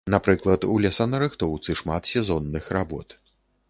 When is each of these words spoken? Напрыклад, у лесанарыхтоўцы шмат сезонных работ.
Напрыклад, 0.13 0.65
у 0.75 0.77
лесанарыхтоўцы 0.85 1.79
шмат 1.85 2.03
сезонных 2.17 2.75
работ. 2.81 3.21